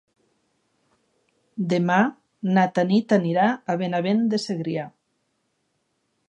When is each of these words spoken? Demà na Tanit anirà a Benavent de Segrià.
Demà 1.73 1.97
na 2.55 2.63
Tanit 2.79 3.15
anirà 3.19 3.45
a 3.75 3.77
Benavent 3.83 4.25
de 4.33 4.41
Segrià. 4.49 4.89